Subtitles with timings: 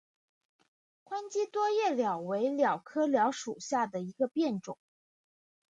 [1.03, 4.79] 宽基多叶蓼为蓼科蓼属下的一个变种。